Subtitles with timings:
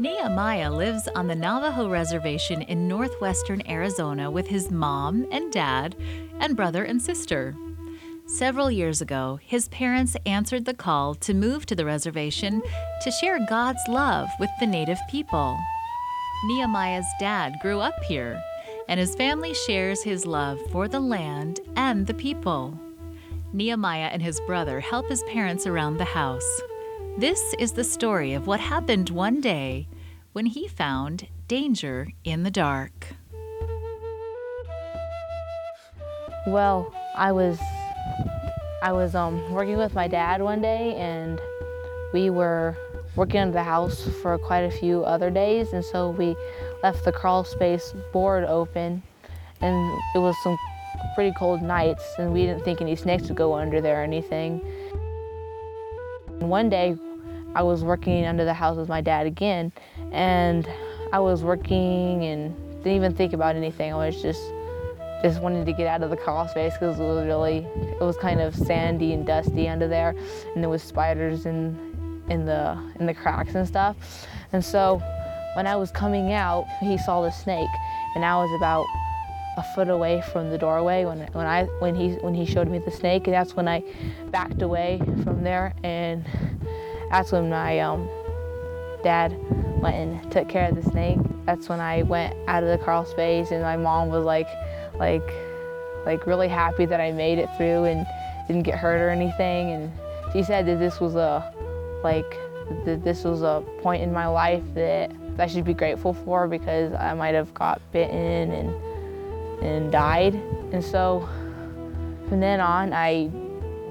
[0.00, 5.96] Nehemiah lives on the Navajo Reservation in northwestern Arizona with his mom and dad
[6.38, 7.56] and brother and sister.
[8.24, 12.62] Several years ago, his parents answered the call to move to the reservation
[13.02, 15.58] to share God's love with the native people.
[16.44, 18.40] Nehemiah's dad grew up here,
[18.88, 22.78] and his family shares his love for the land and the people.
[23.52, 26.60] Nehemiah and his brother help his parents around the house.
[27.16, 29.88] This is the story of what happened one day
[30.32, 33.14] when he found danger in the dark.
[36.46, 37.58] Well, I was
[38.82, 41.40] I was um, working with my dad one day, and
[42.12, 42.76] we were
[43.16, 46.36] working on the house for quite a few other days, and so we
[46.82, 49.02] left the crawl space board open,
[49.60, 50.56] and it was some
[51.14, 54.60] pretty cold nights, and we didn't think any snakes would go under there or anything.
[56.40, 56.96] And one day,
[57.58, 59.72] I was working under the house with my dad again,
[60.12, 60.64] and
[61.12, 63.92] I was working and didn't even think about anything.
[63.92, 64.40] I was just
[65.24, 68.16] just wanted to get out of the crawl space because it was really it was
[68.18, 70.14] kind of sandy and dusty under there,
[70.54, 73.96] and there was spiders in in the in the cracks and stuff.
[74.52, 75.02] And so
[75.54, 77.74] when I was coming out, he saw the snake,
[78.14, 78.86] and I was about
[79.56, 82.78] a foot away from the doorway when when I when he when he showed me
[82.78, 83.82] the snake, and that's when I
[84.30, 86.24] backed away from there, and
[87.10, 88.08] that's when my um,
[89.02, 89.36] dad
[89.80, 91.18] went and took care of the snake.
[91.44, 94.48] That's when I went out of the crawl space, and my mom was like,
[94.98, 95.32] like,
[96.04, 98.06] like really happy that I made it through and
[98.46, 99.70] didn't get hurt or anything.
[99.70, 99.92] And
[100.32, 101.52] she said that this was a,
[102.02, 102.36] like,
[102.84, 106.92] that this was a point in my life that I should be grateful for because
[106.94, 108.74] I might have got bitten and
[109.62, 110.34] and died.
[110.72, 111.28] And so
[112.28, 113.30] from then on, I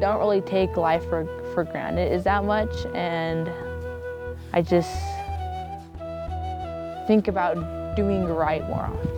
[0.00, 2.86] don't really take life for, for granted is that much.
[2.94, 3.50] And
[4.52, 4.90] I just
[7.06, 9.17] think about doing right more often.